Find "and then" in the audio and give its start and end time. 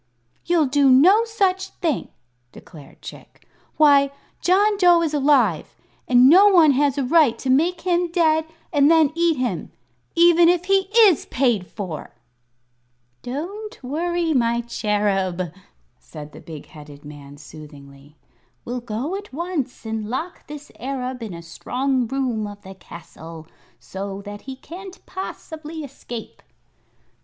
8.73-9.11